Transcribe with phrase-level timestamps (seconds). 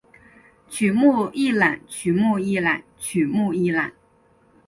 [0.67, 3.93] 曲目一览曲目一览曲目一览